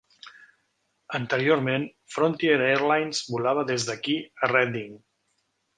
[1.19, 5.03] Anteriorment, Frontier Airlines volava des d'aquí a Redding.